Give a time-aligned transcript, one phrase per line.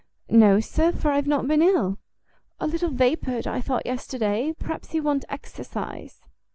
[0.31, 1.99] "No, sir, for I have not been ill."
[2.59, 6.21] "A little vapoured, I thought, yesterday; perhaps you want exercise."